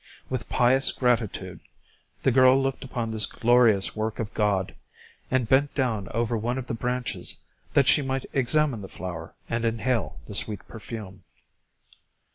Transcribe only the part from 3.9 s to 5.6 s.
work of God, and